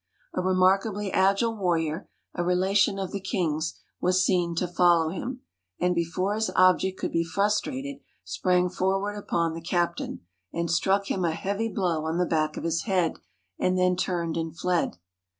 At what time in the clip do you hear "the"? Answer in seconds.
3.11-3.19, 9.53-9.61, 12.17-12.25